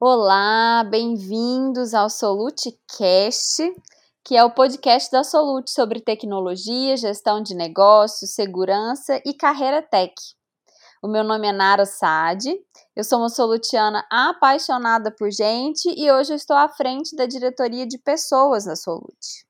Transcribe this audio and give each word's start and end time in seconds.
Olá, 0.00 0.84
bem-vindos 0.88 1.92
ao 1.92 2.08
SoluteCast, 2.08 3.74
que 4.24 4.36
é 4.36 4.44
o 4.44 4.54
podcast 4.54 5.10
da 5.10 5.24
Solute 5.24 5.72
sobre 5.72 5.98
tecnologia, 5.98 6.96
gestão 6.96 7.42
de 7.42 7.52
negócios, 7.52 8.32
segurança 8.32 9.20
e 9.26 9.34
carreira 9.34 9.82
tech. 9.82 10.14
O 11.02 11.08
meu 11.08 11.24
nome 11.24 11.48
é 11.48 11.52
Nara 11.52 11.84
Sade, 11.84 12.56
eu 12.94 13.02
sou 13.02 13.18
uma 13.18 13.28
solutiana 13.28 14.06
apaixonada 14.08 15.10
por 15.10 15.32
gente 15.32 15.92
e 15.96 16.12
hoje 16.12 16.32
eu 16.32 16.36
estou 16.36 16.56
à 16.56 16.68
frente 16.68 17.16
da 17.16 17.26
diretoria 17.26 17.84
de 17.84 17.98
pessoas 17.98 18.66
da 18.66 18.76
Solute. 18.76 19.47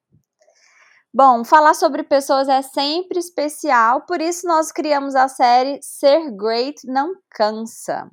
Bom, 1.21 1.43
falar 1.43 1.75
sobre 1.75 2.05
pessoas 2.05 2.47
é 2.47 2.63
sempre 2.63 3.19
especial, 3.19 4.03
por 4.03 4.21
isso 4.21 4.47
nós 4.47 4.71
criamos 4.71 5.17
a 5.17 5.27
série 5.27 5.81
Ser 5.83 6.31
Great 6.31 6.87
Não 6.87 7.13
Cansa. 7.33 8.09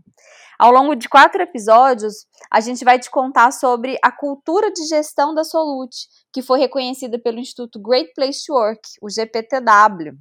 Ao 0.58 0.72
longo 0.72 0.96
de 0.96 1.08
quatro 1.08 1.40
episódios, 1.40 2.26
a 2.52 2.60
gente 2.60 2.84
vai 2.84 2.98
te 2.98 3.12
contar 3.12 3.52
sobre 3.52 3.96
a 4.04 4.12
cultura 4.12 4.72
de 4.72 4.88
gestão 4.88 5.36
da 5.36 5.44
Solute, 5.44 6.08
que 6.34 6.42
foi 6.42 6.58
reconhecida 6.58 7.20
pelo 7.20 7.38
Instituto 7.38 7.80
Great 7.80 8.12
Place 8.16 8.44
to 8.44 8.54
Work, 8.54 8.82
o 9.00 9.08
GPTW. 9.08 10.18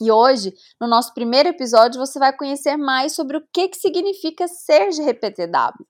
E 0.00 0.10
hoje, 0.10 0.54
no 0.80 0.88
nosso 0.88 1.12
primeiro 1.12 1.50
episódio, 1.50 2.00
você 2.00 2.18
vai 2.18 2.34
conhecer 2.34 2.78
mais 2.78 3.14
sobre 3.14 3.36
o 3.36 3.44
que, 3.52 3.68
que 3.68 3.76
significa 3.76 4.48
ser 4.48 4.90
GPTW. 4.90 5.86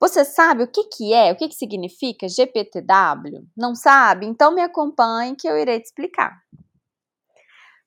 Você 0.00 0.24
sabe 0.24 0.62
o 0.62 0.68
que, 0.68 0.84
que 0.84 1.12
é, 1.12 1.32
o 1.32 1.36
que, 1.36 1.48
que 1.48 1.54
significa 1.54 2.28
GPTW? 2.28 3.46
Não 3.56 3.74
sabe? 3.74 4.26
Então 4.26 4.54
me 4.54 4.62
acompanhe 4.62 5.34
que 5.34 5.48
eu 5.48 5.58
irei 5.58 5.80
te 5.80 5.86
explicar. 5.86 6.40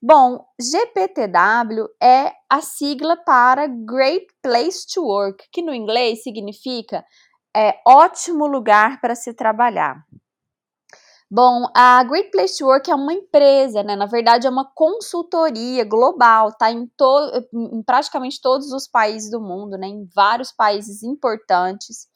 Bom, 0.03 0.43
GPTW 0.59 1.87
é 2.01 2.33
a 2.49 2.59
sigla 2.59 3.15
para 3.17 3.67
Great 3.67 4.25
Place 4.41 4.85
to 4.93 5.03
Work, 5.03 5.47
que 5.51 5.61
no 5.61 5.73
inglês 5.73 6.23
significa 6.23 7.05
é, 7.55 7.79
ótimo 7.87 8.47
lugar 8.47 8.99
para 8.99 9.13
se 9.15 9.33
trabalhar. 9.33 10.03
Bom, 11.33 11.65
a 11.73 12.03
Great 12.03 12.29
Place 12.29 12.57
to 12.57 12.65
Work 12.65 12.91
é 12.91 12.95
uma 12.95 13.13
empresa, 13.13 13.81
né? 13.83 13.95
Na 13.95 14.05
verdade, 14.05 14.45
é 14.45 14.49
uma 14.49 14.69
consultoria 14.75 15.85
global, 15.85 16.51
tá 16.51 16.69
em, 16.69 16.85
to 16.97 17.31
em 17.53 17.81
praticamente 17.83 18.41
todos 18.41 18.73
os 18.73 18.85
países 18.85 19.31
do 19.31 19.39
mundo, 19.39 19.77
né? 19.77 19.87
Em 19.87 20.05
vários 20.13 20.51
países 20.51 21.01
importantes. 21.03 22.09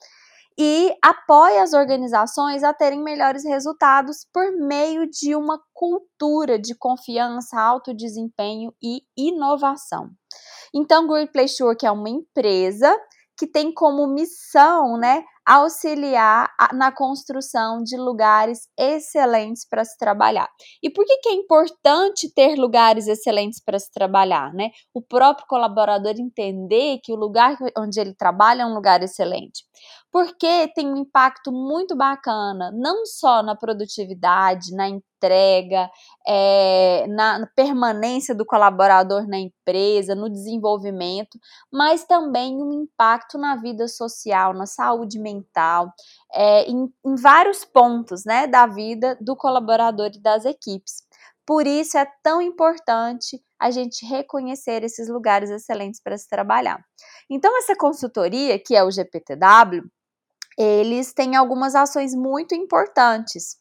E 0.60 0.94
apoia 1.02 1.64
as 1.64 1.72
organizações 1.72 2.62
a 2.62 2.74
terem 2.74 3.02
melhores 3.02 3.46
resultados 3.46 4.28
por 4.34 4.52
meio 4.52 5.10
de 5.10 5.34
uma 5.34 5.62
cultura 5.74 6.60
de 6.60 6.76
confiança, 6.76 7.58
alto 7.58 7.94
desempenho 7.94 8.74
e 8.84 9.00
inovação. 9.16 10.10
Então, 10.74 11.08
Great 11.08 11.32
Place 11.32 11.56
to 11.56 11.64
Work 11.64 11.86
é 11.86 11.92
uma 11.92 12.10
empresa 12.10 12.94
que 13.38 13.48
tem 13.48 13.74
como 13.74 14.08
missão, 14.08 14.98
né, 14.98 15.24
auxiliar 15.46 16.50
na 16.74 16.92
construção 16.92 17.84
de 17.84 17.96
lugares 17.98 18.68
excelentes 18.78 19.68
para 19.68 19.86
se 19.86 19.98
trabalhar. 19.98 20.50
E 20.82 20.90
por 20.90 21.06
que, 21.06 21.18
que 21.18 21.30
é 21.30 21.34
importante 21.34 22.34
ter 22.34 22.56
lugares 22.56 23.08
excelentes 23.08 23.62
para 23.64 23.78
se 23.78 23.92
trabalhar, 23.92 24.54
né? 24.54 24.72
O 24.94 25.02
próprio 25.02 25.46
colaborador 25.48 26.16
entender 26.18 27.00
que 27.04 27.14
o 27.14 27.16
lugar 27.16 27.58
onde 27.78 28.00
ele 28.00 28.14
trabalha 28.16 28.64
é 28.64 28.66
um 28.66 28.74
lugar 28.74 29.04
excelente. 29.04 29.64
Porque 30.12 30.70
tem 30.70 30.88
um 30.88 30.96
impacto 30.96 31.52
muito 31.52 31.96
bacana, 31.96 32.72
não 32.74 33.06
só 33.06 33.44
na 33.44 33.56
produtividade, 33.56 34.74
na 34.74 34.88
entrega, 34.88 35.90
é, 36.26 37.06
na 37.08 37.46
permanência 37.56 38.34
do 38.34 38.46
colaborador 38.46 39.28
na 39.28 39.38
empresa, 39.38 40.16
no 40.16 40.30
desenvolvimento, 40.30 41.38
mas 41.72 42.06
também 42.06 42.56
um 42.56 42.72
impacto 42.72 43.38
na 43.38 43.56
vida 43.58 43.88
social, 43.88 44.54
na 44.54 44.66
saúde 44.66 45.20
mental, 45.20 45.35
é, 46.34 46.64
em, 46.70 46.92
em 47.06 47.16
vários 47.16 47.66
pontos 47.66 48.24
né, 48.26 48.48
da 48.48 48.68
vida 48.68 49.18
do 49.22 49.36
colaborador 49.36 50.12
e 50.14 50.22
das 50.22 50.46
equipes. 50.46 51.04
Por 51.46 51.68
isso 51.68 51.98
é 51.98 52.08
tão 52.24 52.42
importante 52.42 53.42
a 53.60 53.70
gente 53.70 54.06
reconhecer 54.06 54.84
esses 54.84 55.08
lugares 55.08 55.50
excelentes 55.50 56.02
para 56.02 56.18
se 56.18 56.28
trabalhar. 56.28 56.84
Então, 57.30 57.58
essa 57.58 57.76
consultoria, 57.76 58.60
que 58.60 58.76
é 58.76 58.84
o 58.84 58.92
GPTW, 58.92 59.84
eles 60.58 61.14
têm 61.14 61.36
algumas 61.36 61.76
ações 61.76 62.16
muito 62.16 62.56
importantes. 62.56 63.58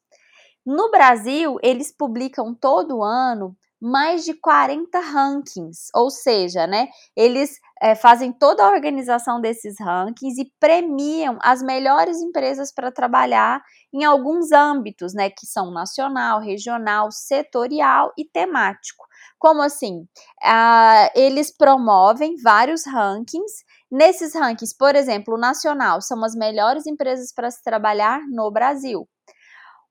No 0.65 0.91
Brasil, 0.91 1.59
eles 1.63 1.95
publicam 1.95 2.55
todo 2.55 3.03
ano 3.03 3.55
mais 3.84 4.25
de 4.25 4.33
40 4.33 4.99
rankings, 4.99 5.91
ou 5.95 6.09
seja, 6.09 6.67
né, 6.67 6.89
eles 7.15 7.61
é, 7.83 7.95
fazem 7.95 8.33
toda 8.33 8.65
a 8.65 8.71
organização 8.71 9.43
desses 9.43 9.75
rankings 9.78 10.41
e 10.41 10.50
premiam 10.59 11.39
as 11.43 11.61
melhores 11.62 12.17
empresas 12.22 12.72
para 12.72 12.91
trabalhar 12.91 13.62
em 13.93 14.03
alguns 14.03 14.53
âmbitos, 14.53 15.12
né, 15.12 15.28
que 15.28 15.47
são 15.47 15.71
nacional, 15.71 16.41
regional, 16.41 17.12
setorial 17.12 18.11
e 18.17 18.25
temático. 18.25 19.05
Como 19.39 19.61
assim? 19.61 20.09
Uh, 20.43 21.11
eles 21.15 21.55
promovem 21.55 22.37
vários 22.43 22.87
rankings. 22.87 23.65
Nesses 23.91 24.34
rankings, 24.34 24.75
por 24.75 24.97
exemplo, 24.97 25.34
o 25.34 25.39
nacional 25.39 26.01
são 26.01 26.25
as 26.25 26.34
melhores 26.34 26.87
empresas 26.87 27.34
para 27.34 27.51
se 27.51 27.62
trabalhar 27.62 28.21
no 28.31 28.51
Brasil 28.51 29.06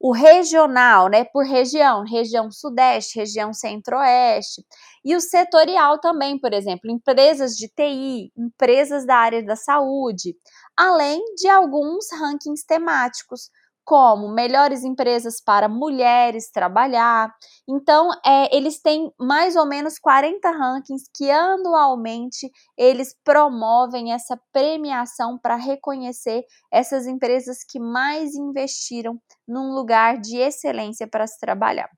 o 0.04 0.12
regional, 0.12 1.08
né, 1.10 1.24
por 1.26 1.46
região, 1.46 2.04
região 2.04 2.52
sudeste, 2.52 3.18
região 3.20 3.54
centro-oeste, 3.54 4.62
e 5.06 5.16
o 5.16 5.22
setorial 5.22 5.98
também, 6.02 6.38
por 6.40 6.54
exemplo, 6.54 6.92
empresas 6.92 7.56
de 7.56 7.70
TI, 7.70 8.32
empresas 8.38 9.06
da 9.06 9.16
área 9.16 9.42
da 9.44 9.56
saúde, 9.56 10.36
além 10.78 11.22
de 11.38 11.48
alguns 11.50 12.08
rankings 12.20 12.66
temáticos, 12.68 13.50
como 13.86 14.34
melhores 14.34 14.84
empresas 14.84 15.42
para 15.42 15.68
mulheres 15.68 16.50
trabalhar. 16.52 17.34
Então, 17.68 18.10
é, 18.26 18.56
eles 18.56 18.82
têm 18.82 19.12
mais 19.20 19.56
ou 19.56 19.66
menos 19.66 20.00
40 20.00 20.50
rankings 20.52 21.10
que 21.16 21.30
anualmente 21.30 22.50
eles 22.78 23.16
promovem 23.24 24.14
essa 24.14 24.40
premiação 24.52 25.38
para 25.38 25.56
reconhecer 25.56 26.44
essas 26.72 27.06
empresas 27.08 27.58
que 27.68 27.80
mais 27.80 28.36
investiram 28.36 29.20
num 29.48 29.74
lugar 29.74 30.18
de 30.20 30.38
excelência 30.38 31.08
para 31.08 31.28
se 31.28 31.40
trabalhar. 31.40 31.90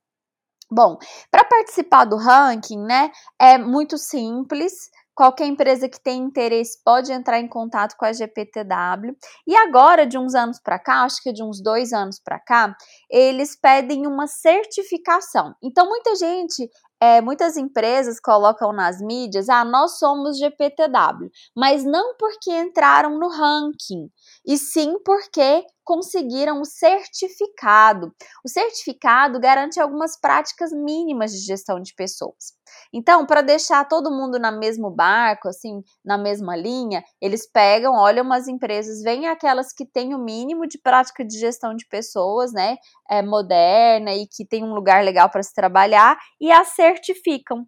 Bom, 0.72 0.98
para 1.30 1.44
participar 1.46 2.06
do 2.06 2.18
ranking, 2.18 2.80
né, 2.80 3.12
é 3.40 3.58
muito 3.58 3.98
simples. 3.98 4.90
Qualquer 5.16 5.46
empresa 5.46 5.88
que 5.88 6.00
tenha 6.00 6.24
interesse 6.24 6.78
pode 6.84 7.12
entrar 7.12 7.40
em 7.40 7.48
contato 7.48 7.96
com 7.96 8.04
a 8.04 8.12
GPTW. 8.12 9.16
E 9.48 9.56
agora, 9.56 10.06
de 10.06 10.18
uns 10.18 10.36
anos 10.36 10.60
para 10.60 10.78
cá, 10.78 11.04
acho 11.04 11.24
que 11.24 11.32
de 11.32 11.42
uns 11.42 11.62
dois 11.64 11.94
anos 11.94 12.20
para 12.20 12.38
cá, 12.38 12.76
eles 13.10 13.56
pedem 13.56 14.06
uma 14.06 14.28
certificação. 14.28 15.56
Então, 15.64 15.88
muita 15.88 16.16
gente 16.16 16.70
é, 17.02 17.22
muitas 17.22 17.58
empresas 17.58 18.20
colocam 18.20 18.72
nas 18.72 19.02
mídias, 19.02 19.50
ah, 19.50 19.66
nós 19.66 20.00
somos 20.00 20.38
GPTW, 20.38 21.30
mas 21.56 21.84
não 21.84 22.16
porque 22.18 22.52
entraram 22.52 23.20
no 23.20 23.28
ranking, 23.28 24.10
e 24.46 24.58
sim 24.58 24.98
porque 25.04 25.66
conseguiram 25.86 26.60
o 26.60 26.66
certificado. 26.66 28.12
O 28.44 28.50
certificado 28.50 29.40
garante 29.40 29.80
algumas 29.80 30.20
práticas 30.20 30.72
mínimas 30.72 31.32
de 31.32 31.38
gestão 31.46 31.80
de 31.80 31.94
pessoas. 31.94 32.56
Então, 32.92 33.26
para 33.26 33.42
deixar 33.42 33.88
todo 33.88 34.12
mundo 34.12 34.40
no 34.40 34.60
mesmo 34.60 34.90
barco, 34.90 35.48
assim, 35.48 35.84
na 36.04 36.18
mesma 36.18 36.56
linha, 36.56 37.04
eles 37.22 37.48
pegam, 37.50 37.94
olham 37.94 38.26
umas 38.26 38.48
empresas, 38.48 39.04
vêm 39.04 39.28
aquelas 39.28 39.72
que 39.72 39.86
têm 39.86 40.16
o 40.16 40.20
mínimo 40.20 40.68
de 40.68 40.80
prática 40.80 41.24
de 41.24 41.38
gestão 41.38 41.76
de 41.76 41.86
pessoas, 41.88 42.52
né, 42.52 42.78
é, 43.10 43.22
moderna 43.22 44.14
e 44.14 44.28
que 44.28 44.44
tem 44.44 44.64
um 44.64 44.74
lugar 44.74 45.04
legal 45.04 45.30
para 45.30 45.44
se 45.44 45.54
trabalhar 45.54 46.18
e 46.42 46.52
a 46.52 46.66
certificam. 46.86 47.66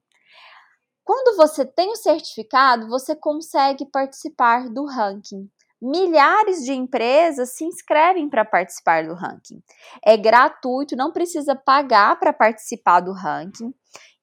Quando 1.03 1.38
você 1.38 1.66
tem 1.66 1.89
o 1.91 1.95
certificado, 1.95 2.88
você 2.89 3.16
consegue 3.16 3.85
participar 3.89 4.69
do 4.69 4.85
ranking 4.85 5.50
milhares 5.81 6.63
de 6.63 6.74
empresas 6.74 7.56
se 7.56 7.63
inscrevem 7.63 8.30
para 8.30 8.44
participar 8.44 9.06
do 9.06 9.13
ranking. 9.13 9.62
É 10.06 10.18
gratuito, 10.18 10.95
não 10.95 11.12
precisa 11.12 11.56
pagar 11.56 12.19
para 12.19 12.33
participar 12.33 13.00
do 13.00 13.13
ranking. 13.13 13.74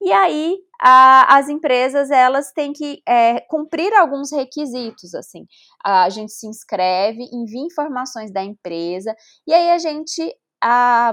E 0.03 0.13
aí 0.13 0.59
a, 0.83 1.39
as 1.39 1.49
empresas 1.49 2.11
elas 2.11 2.53
têm 2.53 2.73
que 2.73 3.01
é, 3.09 3.41
cumprir 3.49 3.93
alguns 3.95 4.33
requisitos 4.33 5.15
assim. 5.15 5.47
A 5.83 6.09
gente 6.11 6.33
se 6.33 6.47
inscreve, 6.47 7.23
envia 7.33 7.63
informações 7.63 8.33
da 8.33 8.43
empresa 8.43 9.15
e 9.47 9.55
aí 9.55 9.71
a 9.71 9.79
gente 9.79 10.37
a, 10.63 11.13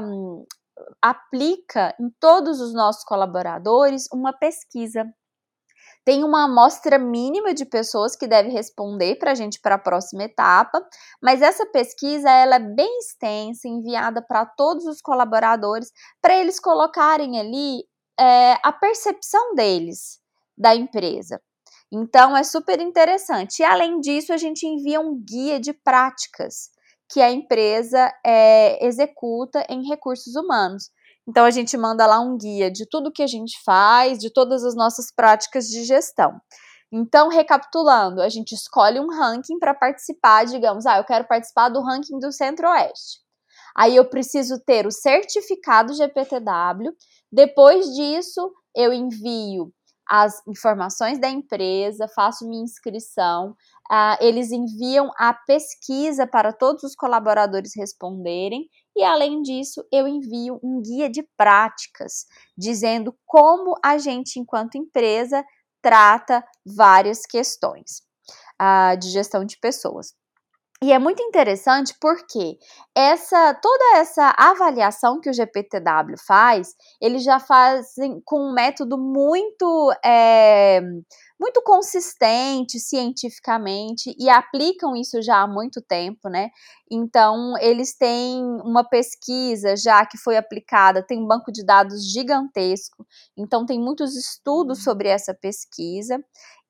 aplica 1.01 1.95
em 1.99 2.09
todos 2.19 2.59
os 2.59 2.73
nossos 2.73 3.03
colaboradores 3.03 4.07
uma 4.13 4.33
pesquisa 4.33 5.05
tem 6.03 6.23
uma 6.23 6.45
amostra 6.45 6.97
mínima 6.97 7.53
de 7.53 7.63
pessoas 7.63 8.15
que 8.15 8.27
deve 8.27 8.49
responder 8.49 9.17
para 9.19 9.31
a 9.31 9.35
gente 9.35 9.59
para 9.61 9.75
a 9.75 9.79
próxima 9.79 10.23
etapa, 10.23 10.83
mas 11.21 11.43
essa 11.43 11.65
pesquisa 11.67 12.29
ela 12.29 12.55
é 12.55 12.59
bem 12.59 12.97
extensa, 12.99 13.67
enviada 13.67 14.19
para 14.19 14.45
todos 14.45 14.85
os 14.85 14.99
colaboradores, 14.99 15.91
para 16.19 16.35
eles 16.35 16.59
colocarem 16.59 17.39
ali 17.39 17.83
é, 18.19 18.53
a 18.63 18.71
percepção 18.71 19.53
deles 19.53 20.19
da 20.57 20.75
empresa. 20.75 21.39
Então 21.91 22.35
é 22.35 22.43
super 22.43 22.79
interessante. 22.79 23.59
E 23.59 23.63
além 23.63 23.99
disso, 23.99 24.33
a 24.33 24.37
gente 24.37 24.65
envia 24.65 24.99
um 24.99 25.21
guia 25.23 25.59
de 25.59 25.73
práticas 25.73 26.69
que 27.11 27.21
a 27.21 27.31
empresa 27.31 28.11
é, 28.25 28.85
executa 28.85 29.65
em 29.69 29.87
recursos 29.87 30.35
humanos. 30.35 30.89
Então 31.27 31.45
a 31.45 31.51
gente 31.51 31.77
manda 31.77 32.07
lá 32.07 32.19
um 32.19 32.37
guia 32.37 32.71
de 32.71 32.87
tudo 32.89 33.11
que 33.11 33.21
a 33.21 33.27
gente 33.27 33.61
faz, 33.63 34.17
de 34.17 34.31
todas 34.31 34.63
as 34.63 34.75
nossas 34.75 35.13
práticas 35.13 35.67
de 35.67 35.83
gestão. 35.83 36.39
Então, 36.93 37.29
recapitulando, 37.29 38.21
a 38.21 38.27
gente 38.27 38.53
escolhe 38.53 38.99
um 38.99 39.07
ranking 39.07 39.57
para 39.59 39.73
participar, 39.73 40.45
digamos, 40.45 40.85
ah, 40.85 40.97
eu 40.97 41.05
quero 41.05 41.25
participar 41.25 41.69
do 41.69 41.81
ranking 41.81 42.19
do 42.19 42.33
Centro-Oeste. 42.33 43.19
Aí 43.75 43.95
eu 43.95 44.09
preciso 44.09 44.59
ter 44.59 44.85
o 44.85 44.91
certificado 44.91 45.93
GPTW. 45.93 46.91
Depois 47.31 47.85
disso, 47.95 48.51
eu 48.75 48.91
envio 48.91 49.71
as 50.05 50.45
informações 50.45 51.17
da 51.17 51.29
empresa, 51.29 52.09
faço 52.13 52.45
minha 52.45 52.63
inscrição. 52.63 53.55
Uh, 53.91 54.15
eles 54.21 54.51
enviam 54.51 55.11
a 55.17 55.33
pesquisa 55.33 56.25
para 56.25 56.53
todos 56.53 56.83
os 56.83 56.95
colaboradores 56.95 57.73
responderem. 57.75 58.69
E 58.95 59.03
além 59.03 59.41
disso, 59.41 59.85
eu 59.91 60.07
envio 60.07 60.57
um 60.63 60.81
guia 60.81 61.09
de 61.09 61.27
práticas 61.35 62.25
dizendo 62.57 63.13
como 63.25 63.75
a 63.83 63.97
gente, 63.97 64.39
enquanto 64.39 64.77
empresa, 64.77 65.43
trata 65.81 66.41
várias 66.65 67.25
questões 67.25 68.01
uh, 68.61 68.97
de 68.97 69.09
gestão 69.09 69.43
de 69.43 69.57
pessoas. 69.59 70.13
E 70.83 70.91
é 70.91 70.97
muito 70.97 71.21
interessante 71.21 71.93
porque 72.01 72.57
essa 72.95 73.53
toda 73.53 73.97
essa 73.97 74.33
avaliação 74.35 75.21
que 75.21 75.29
o 75.29 75.33
GPTW 75.33 76.17
faz, 76.25 76.75
eles 76.99 77.23
já 77.23 77.39
fazem 77.39 78.19
com 78.25 78.49
um 78.49 78.51
método 78.51 78.97
muito 78.97 79.93
é, 80.03 80.81
muito 81.39 81.61
consistente 81.61 82.79
cientificamente 82.79 84.15
e 84.17 84.27
aplicam 84.27 84.95
isso 84.95 85.21
já 85.21 85.43
há 85.43 85.47
muito 85.47 85.83
tempo, 85.83 86.27
né? 86.27 86.49
Então 86.89 87.53
eles 87.59 87.95
têm 87.95 88.43
uma 88.63 88.83
pesquisa 88.83 89.75
já 89.77 90.03
que 90.03 90.17
foi 90.17 90.35
aplicada, 90.35 91.05
tem 91.05 91.19
um 91.19 91.27
banco 91.27 91.51
de 91.51 91.63
dados 91.63 92.11
gigantesco, 92.11 93.05
então 93.37 93.67
tem 93.67 93.79
muitos 93.79 94.15
estudos 94.15 94.79
uhum. 94.79 94.83
sobre 94.83 95.09
essa 95.09 95.31
pesquisa 95.31 96.17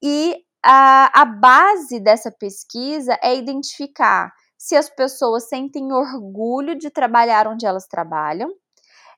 e 0.03 0.43
a, 0.63 1.21
a 1.21 1.25
base 1.25 1.99
dessa 1.99 2.31
pesquisa 2.31 3.17
é 3.21 3.35
identificar 3.35 4.31
se 4.57 4.75
as 4.75 4.89
pessoas 4.89 5.49
sentem 5.49 5.91
orgulho 5.91 6.77
de 6.77 6.91
trabalhar 6.91 7.47
onde 7.47 7.65
elas 7.65 7.87
trabalham 7.87 8.49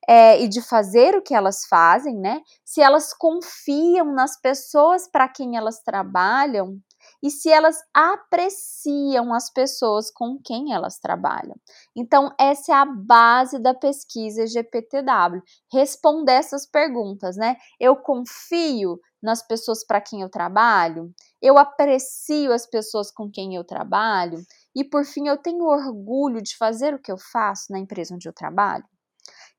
é, 0.08 0.42
e 0.42 0.48
de 0.48 0.62
fazer 0.62 1.16
o 1.16 1.22
que 1.22 1.34
elas 1.34 1.66
fazem, 1.70 2.18
né? 2.18 2.42
Se 2.64 2.82
elas 2.82 3.14
confiam 3.14 4.14
nas 4.14 4.40
pessoas 4.40 5.08
para 5.10 5.28
quem 5.28 5.58
elas 5.58 5.82
trabalham 5.82 6.80
e 7.22 7.30
se 7.30 7.50
elas 7.50 7.78
apreciam 7.94 9.34
as 9.34 9.52
pessoas 9.52 10.10
com 10.12 10.40
quem 10.44 10.74
elas 10.74 11.00
trabalham. 11.00 11.56
Então, 11.96 12.34
essa 12.40 12.72
é 12.72 12.76
a 12.76 12.86
base 12.86 13.60
da 13.60 13.74
pesquisa 13.74 14.48
GPTW. 14.48 15.42
Responder 15.72 16.34
essas 16.34 16.66
perguntas, 16.66 17.36
né? 17.36 17.58
Eu 17.80 17.98
confio 17.98 19.00
nas 19.24 19.42
pessoas 19.42 19.86
para 19.86 20.02
quem 20.02 20.22
eu 20.22 20.30
trabalho, 20.30 21.14
eu 21.42 21.58
aprecio 21.58 22.52
as 22.52 22.68
pessoas 22.68 23.10
com 23.12 23.30
quem 23.32 23.56
eu 23.56 23.64
trabalho 23.64 24.44
e, 24.76 24.84
por 24.84 25.06
fim, 25.06 25.28
eu 25.28 25.38
tenho 25.38 25.66
orgulho 25.66 26.42
de 26.42 26.58
fazer 26.58 26.94
o 26.94 27.00
que 27.00 27.12
eu 27.12 27.18
faço 27.18 27.72
na 27.72 27.80
empresa 27.80 28.14
onde 28.16 28.28
eu 28.28 28.34
trabalho. 28.34 28.86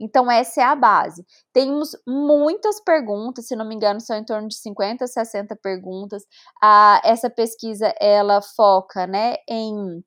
Então, 0.01 0.31
essa 0.31 0.61
é 0.61 0.65
a 0.65 0.75
base. 0.77 1.25
Temos 1.53 1.97
muitas 2.07 2.81
perguntas, 2.81 3.47
se 3.47 3.57
não 3.57 3.67
me 3.67 3.75
engano, 3.75 4.01
são 4.01 4.17
em 4.17 4.25
torno 4.25 4.49
de 4.49 4.57
50, 4.57 5.07
60 5.07 5.57
perguntas. 5.57 6.25
Ah, 6.63 7.01
essa 7.05 7.31
pesquisa, 7.31 7.95
ela 8.01 8.43
foca, 8.43 9.07
né, 9.07 9.37
em 9.49 10.03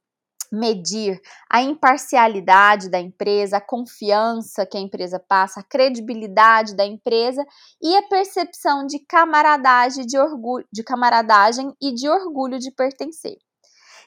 medir 0.52 1.20
a 1.50 1.62
imparcialidade 1.62 2.90
da 2.90 3.00
empresa, 3.00 3.58
a 3.58 3.62
confiança 3.62 4.66
que 4.66 4.78
a 4.78 4.82
empresa 4.82 5.20
passa, 5.20 5.60
a 5.60 5.64
credibilidade 5.64 6.76
da 6.76 6.86
empresa 6.86 7.46
e 7.82 7.96
a 7.96 8.04
percepção 8.04 8.86
de 8.86 9.00
camaradagem, 9.00 10.06
de 10.06 10.18
orgulho, 10.18 10.66
de 10.72 10.84
camaradagem 10.84 11.74
e 11.82 11.94
de 11.94 12.10
orgulho 12.10 12.60
de 12.60 12.72
pertencer. 12.72 13.38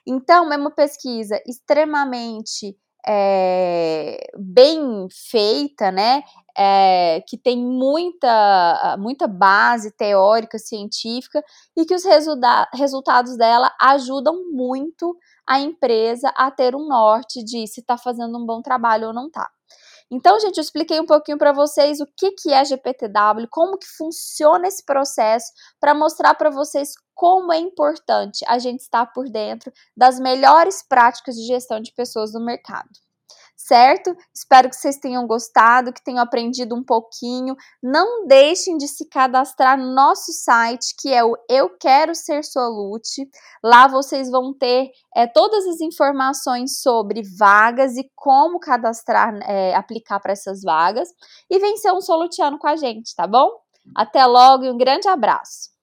Então, 0.07 0.53
é 0.53 0.57
uma 0.57 0.71
pesquisa 0.71 1.41
extremamente 1.47 2.77
é, 3.07 4.31
bem 4.39 5.09
feita, 5.11 5.91
né? 5.91 6.23
É, 6.57 7.23
que 7.27 7.39
tem 7.39 7.57
muita, 7.57 8.97
muita 8.99 9.27
base 9.27 9.93
teórica, 9.93 10.59
científica, 10.59 11.43
e 11.77 11.85
que 11.87 11.95
os 11.95 12.05
resulta 12.05 12.69
resultados 12.75 13.37
dela 13.37 13.73
ajudam 13.81 14.51
muito 14.53 15.17
a 15.47 15.61
empresa 15.61 16.29
a 16.37 16.51
ter 16.51 16.75
um 16.75 16.87
norte 16.87 17.43
de 17.45 17.67
se 17.67 17.81
está 17.81 17.97
fazendo 17.97 18.37
um 18.39 18.45
bom 18.45 18.61
trabalho 18.61 19.09
ou 19.09 19.15
não 19.15 19.27
está. 19.29 19.49
Então, 20.11 20.41
gente, 20.41 20.57
eu 20.57 20.63
expliquei 20.63 20.99
um 20.99 21.07
pouquinho 21.07 21.39
para 21.39 21.53
vocês 21.53 22.01
o 22.01 22.07
que, 22.17 22.33
que 22.33 22.53
é 22.53 22.65
GPTW, 22.65 23.47
como 23.49 23.79
que 23.79 23.87
funciona 23.87 24.67
esse 24.67 24.85
processo, 24.85 25.53
para 25.79 25.95
mostrar 25.95 26.35
para 26.35 26.51
vocês 26.51 26.95
como 27.15 27.53
é 27.53 27.59
importante 27.59 28.45
a 28.49 28.59
gente 28.59 28.81
estar 28.81 29.07
por 29.07 29.29
dentro 29.29 29.73
das 29.97 30.19
melhores 30.19 30.83
práticas 30.83 31.37
de 31.37 31.47
gestão 31.47 31.81
de 31.81 31.93
pessoas 31.93 32.33
no 32.33 32.45
mercado 32.45 32.89
certo? 33.67 34.17
Espero 34.35 34.69
que 34.71 34.77
vocês 34.77 34.97
tenham 34.97 35.27
gostado, 35.27 35.93
que 35.93 36.03
tenham 36.03 36.23
aprendido 36.23 36.75
um 36.75 36.83
pouquinho. 36.83 37.55
Não 37.83 38.27
deixem 38.27 38.77
de 38.77 38.89
se 38.89 39.07
cadastrar 39.09 39.79
no 39.79 39.95
nosso 39.95 40.33
site, 40.33 40.95
que 40.99 41.13
é 41.13 41.23
o 41.23 41.37
Eu 41.49 41.77
Quero 41.79 42.15
Ser 42.15 42.43
Solute. 42.43 43.29
Lá 43.63 43.87
vocês 43.87 44.31
vão 44.31 44.55
ter 44.57 44.91
é, 45.15 45.27
todas 45.27 45.67
as 45.67 45.81
informações 45.81 46.81
sobre 46.81 47.23
vagas 47.39 47.97
e 47.97 48.11
como 48.15 48.59
cadastrar, 48.59 49.39
é, 49.43 49.75
aplicar 49.75 50.21
para 50.21 50.33
essas 50.33 50.63
vagas. 50.63 51.09
E 51.51 51.59
vencer 51.59 51.93
um 51.93 52.01
solutiano 52.01 52.59
com 52.59 52.67
a 52.67 52.77
gente, 52.77 53.15
tá 53.15 53.27
bom? 53.27 53.51
Até 53.95 54.25
logo 54.25 54.65
e 54.65 54.71
um 54.71 54.77
grande 54.77 55.09
abraço! 55.09 55.80